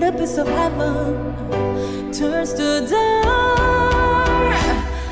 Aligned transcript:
that 0.00 0.14
abyss 0.14 0.38
of 0.38 0.46
heaven 0.46 2.12
turns 2.12 2.54
to 2.54 2.86
dark. 2.88 4.54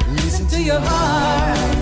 Listen 0.09 0.47
to 0.49 0.63
your 0.63 0.81
heart. 0.81 1.78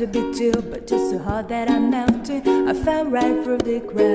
to 0.00 0.06
be 0.06 0.32
too, 0.32 0.52
but 0.70 0.86
just 0.86 1.10
so 1.10 1.18
hard 1.18 1.46
that 1.50 1.68
I 1.68 1.78
melted. 1.78 2.48
I 2.48 2.72
fell 2.72 3.04
right 3.04 3.44
through 3.44 3.58
the 3.58 3.80
ground. 3.80 4.09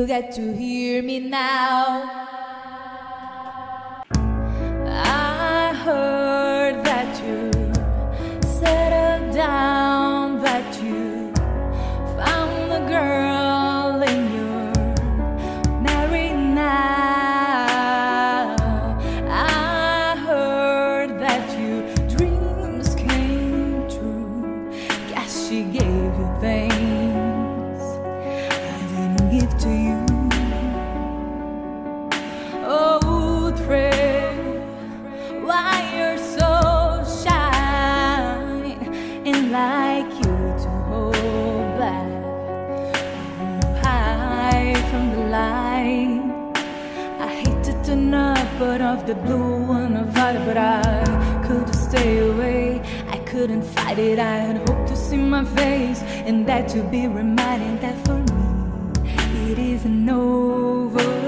You 0.00 0.06
get 0.06 0.32
to 0.36 0.52
hear 0.56 1.02
me 1.02 1.20
now. 1.20 2.29
the 49.10 49.16
blue 49.22 49.64
one 49.66 49.96
of 49.96 50.06
violet, 50.10 50.46
but 50.46 50.56
I 50.56 51.42
couldn't 51.44 51.72
stay 51.72 52.18
away. 52.28 52.80
I 53.08 53.18
couldn't 53.30 53.64
fight 53.64 53.98
it. 53.98 54.20
I 54.20 54.36
had 54.46 54.56
hoped 54.68 54.86
to 54.86 54.96
see 54.96 55.16
my 55.16 55.44
face, 55.44 56.00
and 56.28 56.46
that 56.46 56.68
to 56.68 56.82
be 56.84 57.08
reminded 57.08 57.80
that 57.80 57.96
for 58.06 58.18
me 58.18 59.50
it 59.50 59.58
isn't 59.58 60.08
over. 60.08 61.19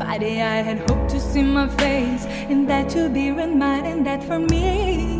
Friday 0.00 0.40
I 0.40 0.62
had 0.62 0.78
hoped 0.88 1.10
to 1.10 1.20
see 1.20 1.42
my 1.42 1.68
face, 1.68 2.24
and 2.48 2.66
that 2.70 2.88
to 2.88 3.10
be 3.10 3.32
reminded 3.32 4.06
that 4.06 4.24
for 4.24 4.38
me. 4.38 5.19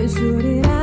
You 0.00 0.08
shoot 0.08 0.79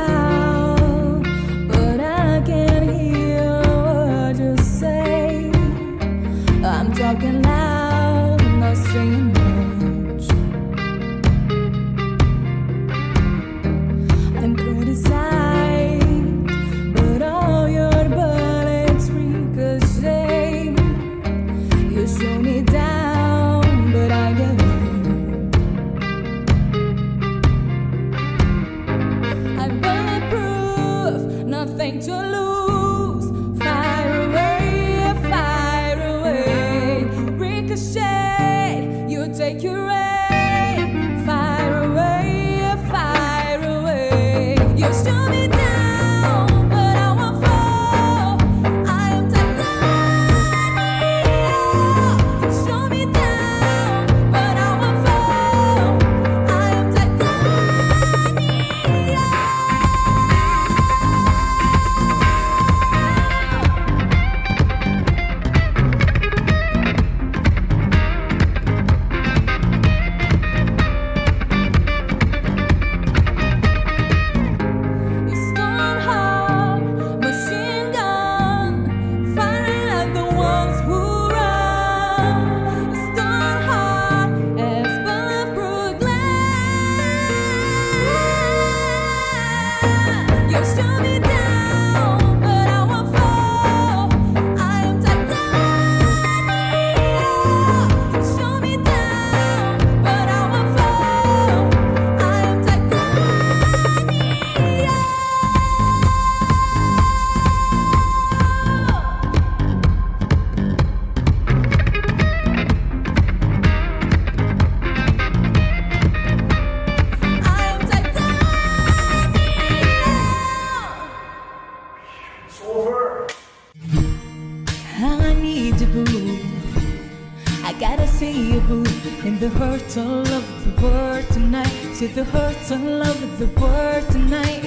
In 129.28 129.38
the 129.40 129.50
hurt 129.50 129.94
all 129.98 130.26
of 130.26 130.46
the 130.64 130.82
world 130.82 131.26
tonight. 131.28 131.92
See 131.92 132.06
the 132.06 132.24
hurt 132.24 132.72
all 132.72 133.02
of 133.02 133.38
the 133.38 133.46
world 133.60 134.08
tonight. 134.10 134.64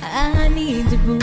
I 0.00 0.46
need 0.46 0.92
a 0.92 0.98
boo. 0.98 1.18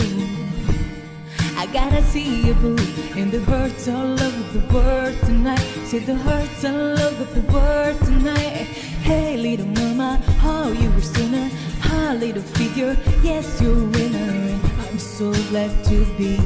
I 1.56 1.64
gotta 1.72 2.02
see 2.02 2.42
you, 2.46 2.52
boo. 2.60 2.76
In 3.16 3.30
the 3.30 3.40
hurt 3.40 3.88
all 3.88 4.20
of 4.28 4.52
the 4.52 4.62
world 4.74 5.18
tonight. 5.20 5.66
See 5.86 6.00
the 6.00 6.14
hurt 6.14 6.64
all 6.66 7.00
over 7.06 7.24
the 7.24 7.40
world 7.50 7.98
tonight. 8.00 8.66
Hey, 9.08 9.38
little 9.38 9.68
mama, 9.68 10.18
how 10.44 10.68
you 10.68 10.90
were 10.90 11.00
sooner? 11.00 11.48
How 11.80 12.12
little 12.12 12.42
figure, 12.42 12.98
yes, 13.22 13.62
you're 13.62 13.78
a 13.78 13.84
winner. 13.96 14.60
I'm 14.90 14.98
so 14.98 15.32
glad 15.48 15.72
to 15.86 16.04
be 16.18 16.36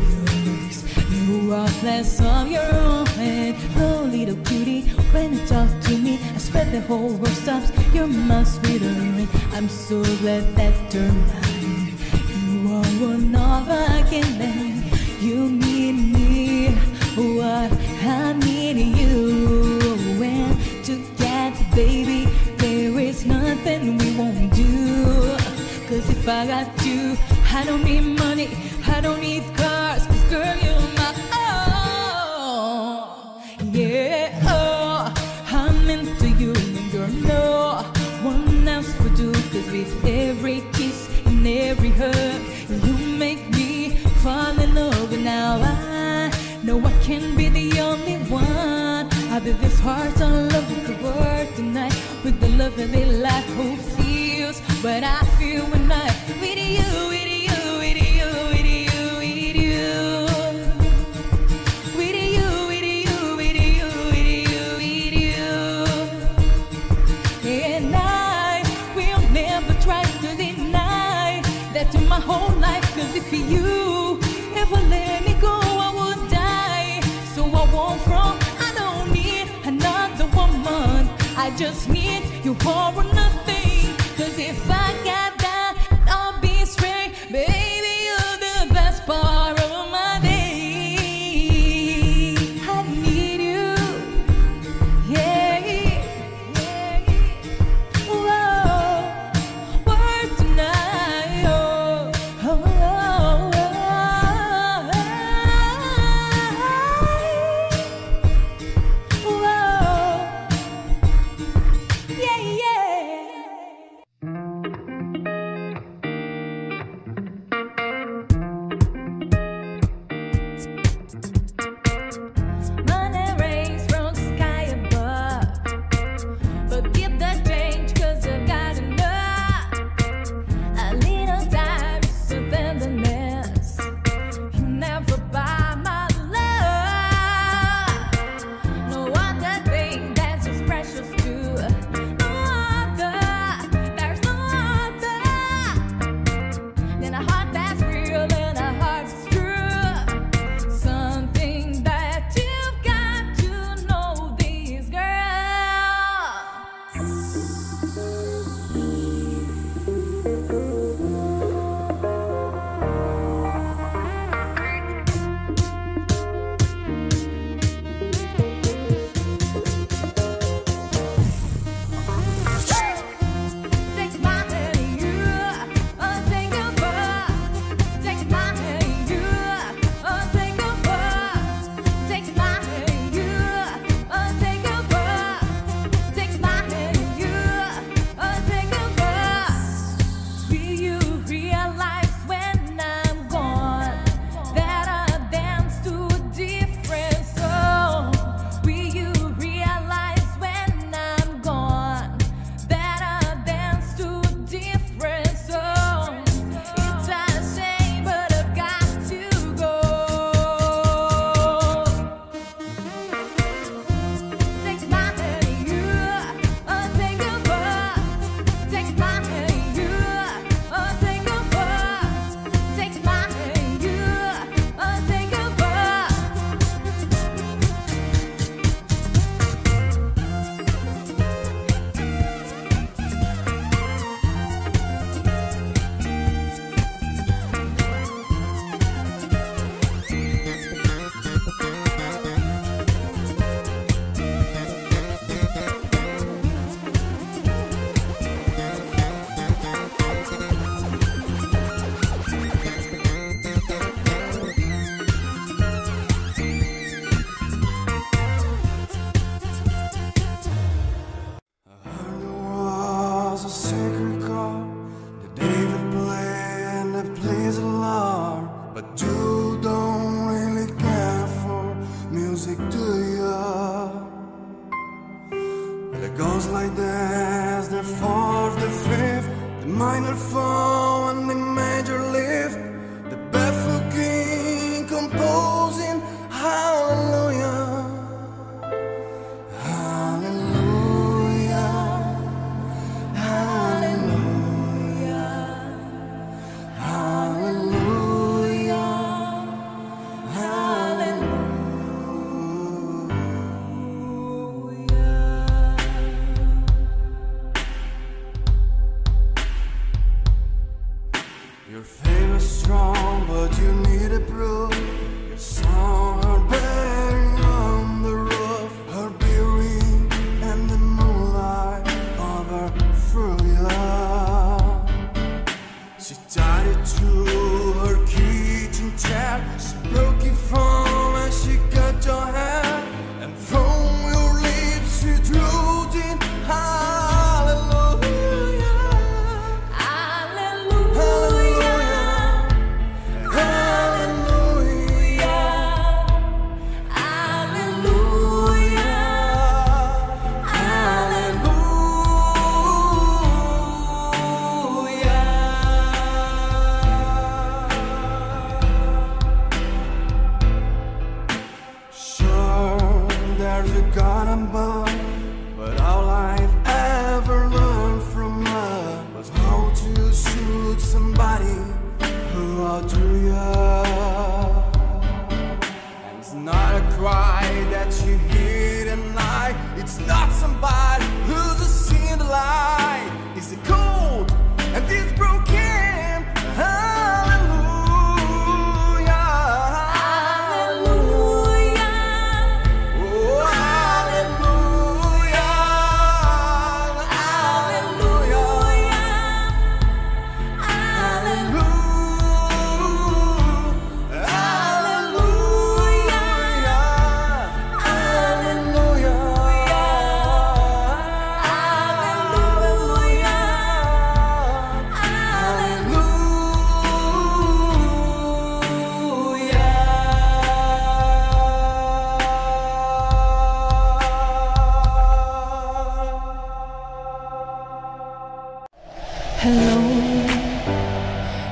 yours. 0.46 0.84
You 1.10 1.52
are 1.52 1.68
blessed 1.80 2.22
of 2.22 2.48
your 2.48 2.72
own 2.74 3.06
hand. 3.06 3.56
Oh, 3.76 4.08
little 4.08 4.36
cutie, 4.44 4.84
when 5.12 5.32
you 5.34 5.46
talk 5.46 5.68
to 5.82 5.96
me, 5.96 6.18
I 6.34 6.38
swear 6.38 6.64
the 6.66 6.80
whole 6.82 7.14
world 7.14 7.28
stops. 7.28 7.70
You're 7.94 8.06
my 8.06 8.44
sweetheart. 8.44 9.28
I'm 9.52 9.68
so 9.68 10.02
glad 10.20 10.44
that 10.56 10.90
turned 10.90 11.26
mine. 11.28 11.94
You 12.40 12.74
are 12.74 12.92
one 13.08 13.34
of 13.34 13.68
a 13.68 14.04
kind. 14.10 14.84
You 15.20 15.50
need 15.50 15.92
me, 16.14 16.70
what 17.16 17.72
I 18.02 18.32
need 18.32 18.78
you. 18.96 20.22
And 20.22 20.84
together, 20.84 21.64
baby, 21.74 22.26
there 22.58 22.98
is 22.98 23.26
nothing 23.26 23.98
we 23.98 24.16
won't 24.16 24.54
do. 24.54 25.36
Cause 25.88 26.08
if 26.10 26.28
I 26.28 26.46
got 26.46 26.86
you, 26.86 27.16
I 27.52 27.64
don't 27.64 27.84
need 27.84 28.18
money, 28.18 28.48
I 28.86 29.00
don't 29.00 29.20
need 29.20 29.44
cars. 29.56 30.06
Cause 30.06 30.24
girl, 30.24 30.56
you're 30.56 30.77
every 41.68 41.90
hug, 41.90 42.40
you 42.70 42.94
make 43.18 43.46
me 43.50 43.90
fall 44.24 44.58
in 44.58 44.74
love. 44.74 45.12
And 45.12 45.24
now 45.24 45.60
I 45.60 46.32
know 46.62 46.82
I 46.82 46.92
can 47.02 47.36
be 47.36 47.50
the 47.50 47.80
only 47.80 48.16
one. 48.30 49.06
I 49.34 49.38
did 49.38 49.58
this 49.60 49.78
heart 49.80 50.18
all 50.22 50.56
over 50.58 50.80
the 50.88 50.96
world 51.04 51.48
tonight 51.56 51.94
with 52.24 52.40
the 52.40 52.48
love 52.60 52.78
of 52.78 52.94
a 52.94 53.04
life 53.26 53.50
who 53.58 53.76
feels 53.96 54.60
what 54.82 55.04
I 55.04 55.20
feel 55.38 55.64
when 55.66 55.92
I 55.92 56.17
just 81.58 81.88
need 81.88 82.22
you 82.44 82.56
all 82.64 82.96
or 82.96 83.17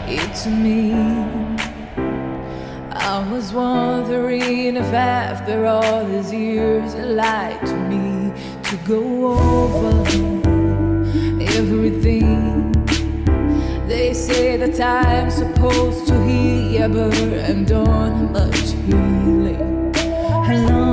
you 0.09 0.21
to 0.43 0.51
me. 0.51 0.93
I 2.93 3.29
was 3.31 3.53
wondering 3.53 4.77
if 4.77 4.93
after 4.93 5.67
all 5.67 6.05
these 6.05 6.33
years 6.33 6.95
you 6.95 7.03
lied 7.03 7.61
to 7.67 7.77
me 7.91 8.33
to 8.65 8.77
go 8.87 9.03
over 9.33 10.07
everything. 11.41 12.73
They 13.89 14.13
say 14.15 14.57
that 14.57 14.81
I'm 14.81 15.31
supposed 15.31 16.07
to 16.09 16.23
hear, 16.25 16.89
but 16.89 17.15
I'm 17.49 17.65
done 17.65 18.33
much 18.33 18.73
healing. 18.87 19.93
Hello. 19.95 20.86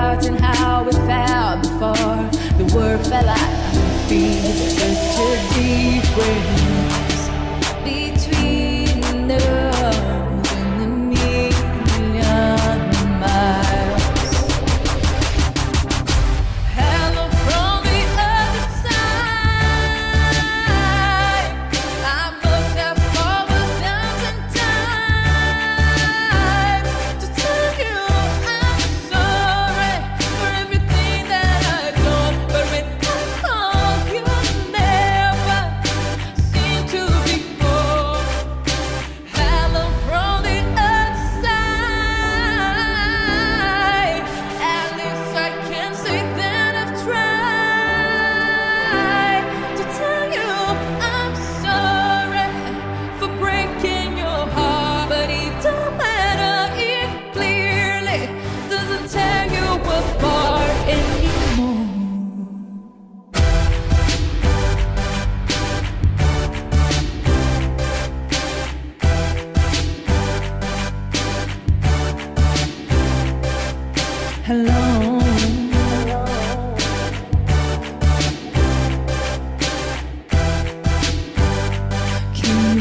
heart 0.00 0.24
and 0.24 0.40
how 0.40 0.86
it 0.88 0.94
fell 1.08 1.56
before 1.60 2.20
the 2.58 2.66
word 2.74 3.00
fell 3.06 3.28
out 3.28 3.52
of 3.66 3.74
my 3.74 4.08
feet. 4.08 4.40
Such 4.78 5.18
a 5.20 5.54
deep 5.54 6.16
way. 6.16 6.79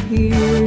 You. 0.10 0.59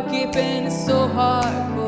Keeping 0.00 0.64
it 0.64 0.70
so 0.70 1.06
hardcore. 1.08 1.81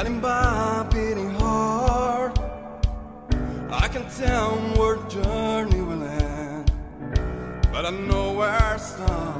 Guiding 0.00 0.20
by 0.20 0.80
a 0.80 0.84
beating 0.84 1.34
heart 1.34 2.38
I 3.70 3.86
can 3.88 4.08
tell 4.08 4.52
where 4.78 4.96
the 4.96 5.06
journey 5.10 5.82
will 5.82 6.02
end 6.02 6.72
But 7.70 7.84
I 7.84 7.90
know 7.90 8.32
where 8.32 8.72
to 8.72 8.78
start 8.78 9.39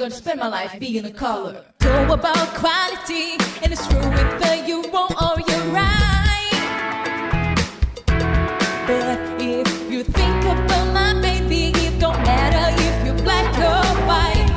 gonna 0.00 0.10
spend 0.10 0.40
my 0.40 0.48
life 0.48 0.80
being 0.80 1.04
a 1.04 1.10
caller. 1.10 1.62
Go 1.80 2.14
about 2.14 2.48
quality, 2.54 3.32
and 3.62 3.70
it's 3.70 3.86
true 3.86 4.00
whether 4.00 4.54
you 4.66 4.82
wrong 4.90 5.12
or 5.20 5.38
you're 5.46 5.66
right. 5.74 7.56
But 8.86 9.20
if 9.38 9.92
you 9.92 10.02
think 10.02 10.42
about 10.44 10.94
my 10.94 11.20
baby, 11.20 11.72
it 11.86 12.00
don't 12.00 12.18
matter 12.22 12.74
if 12.80 13.04
you're 13.04 13.22
black 13.22 13.52
or 13.58 13.84
white. 14.08 14.50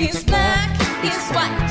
It's 0.00 0.24
black, 0.24 0.70
it's 1.04 1.30
white. 1.34 1.65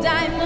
Alive. 0.00 0.41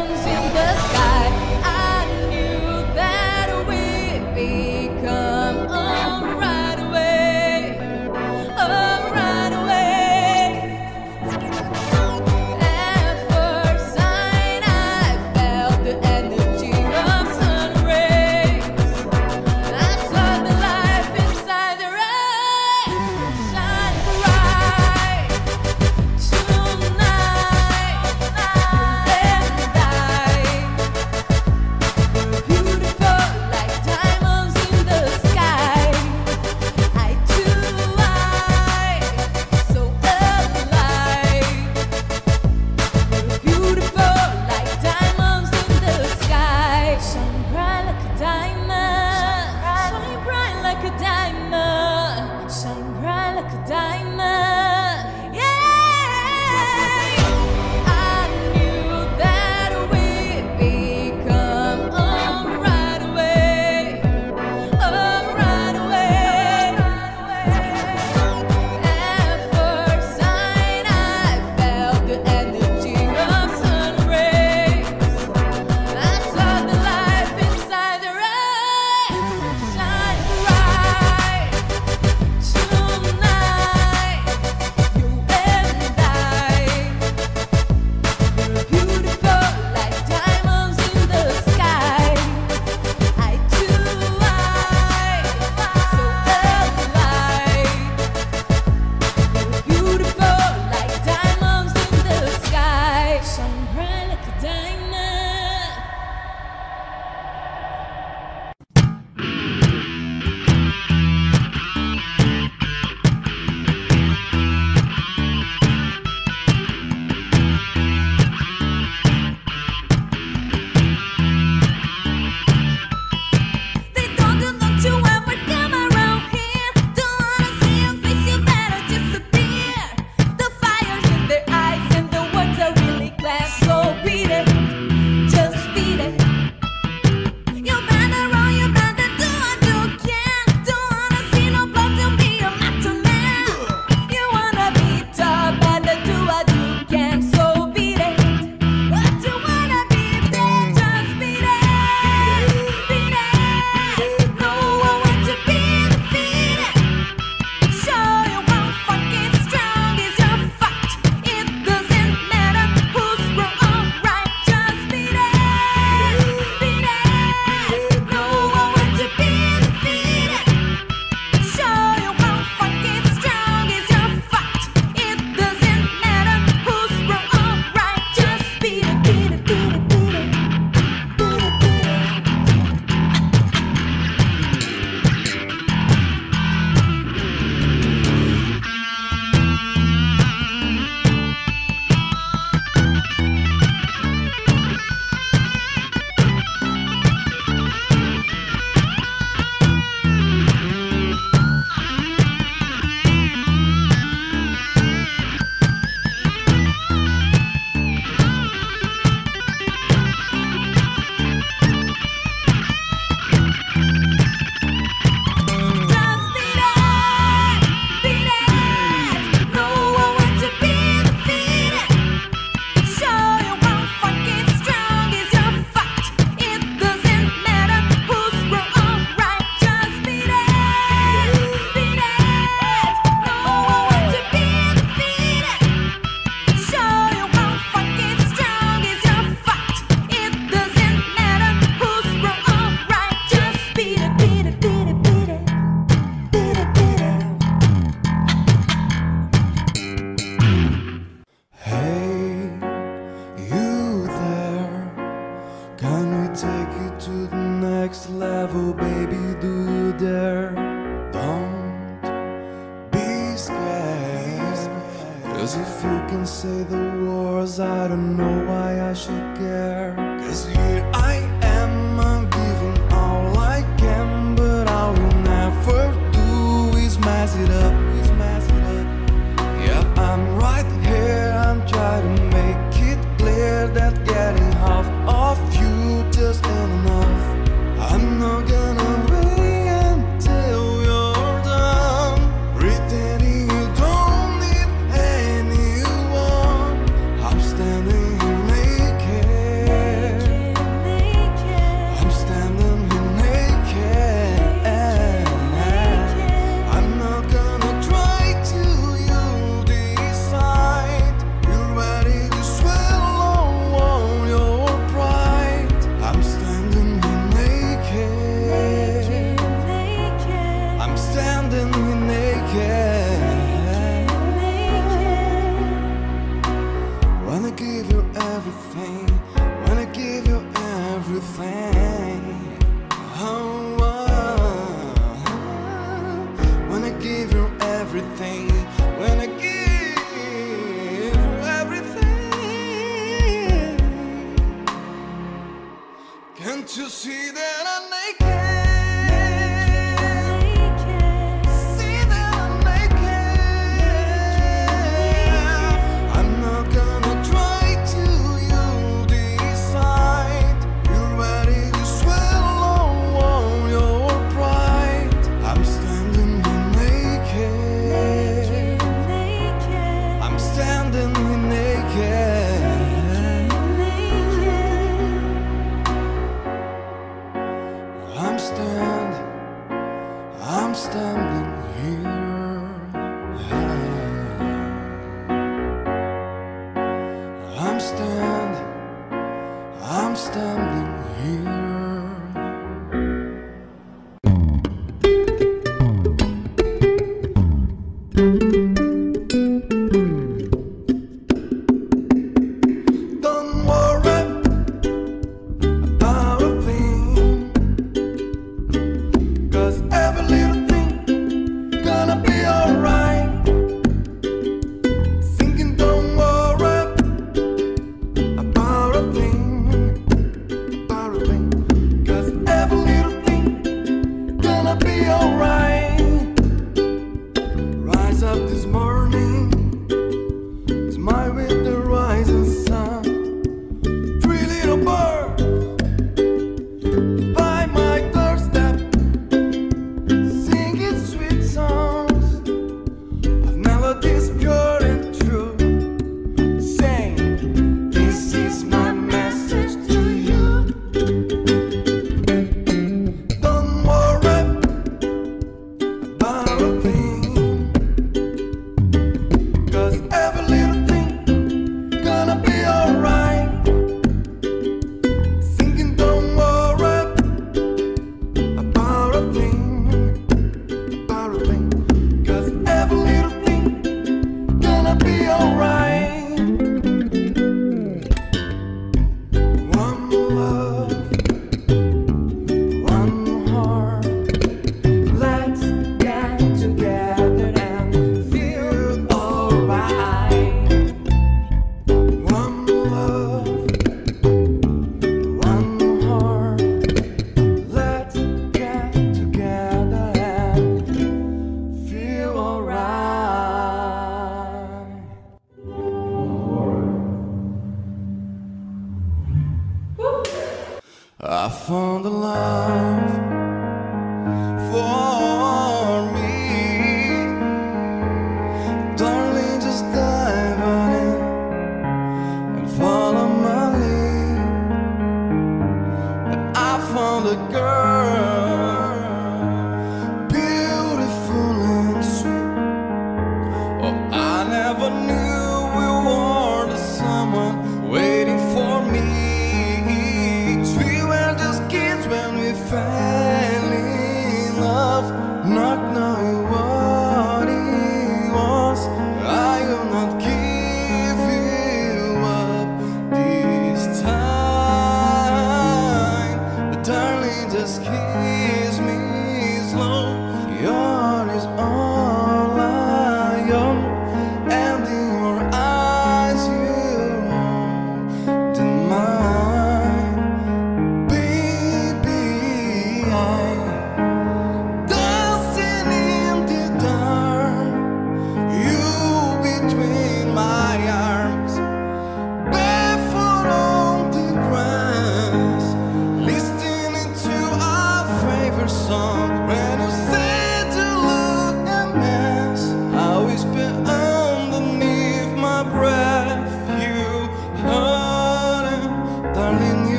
song. 588.87 589.26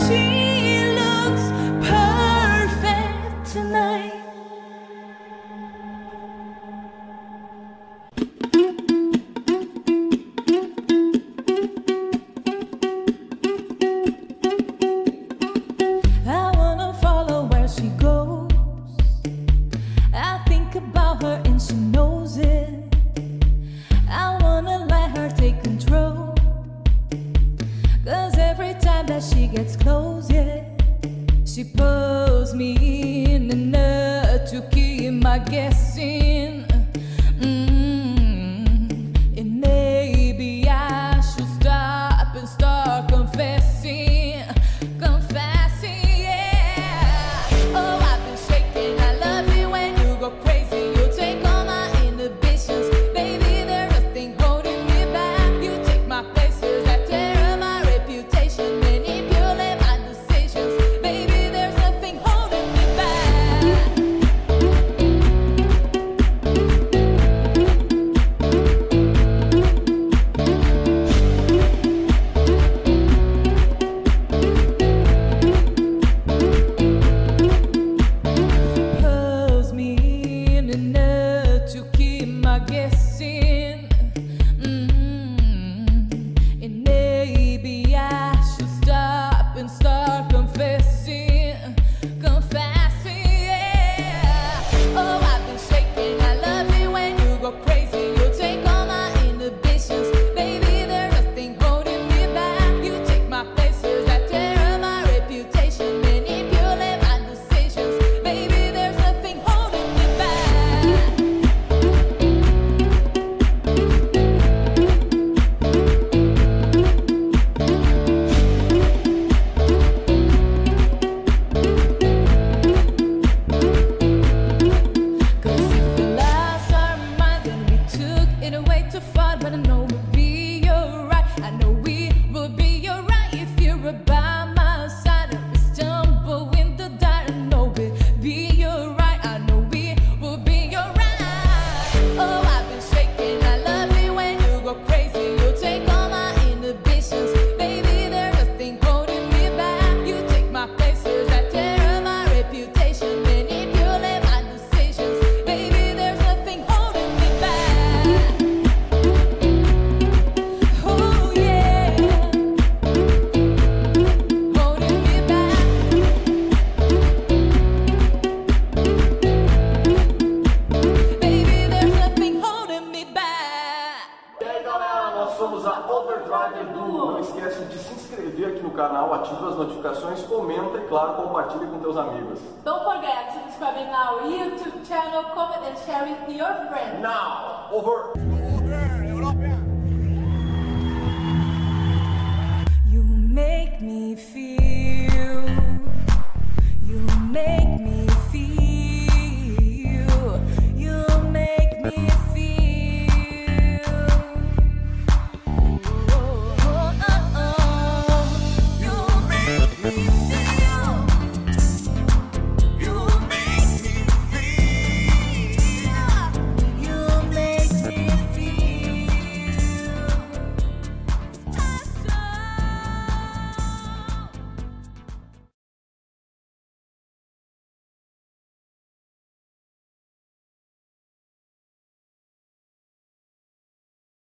And 0.00 0.33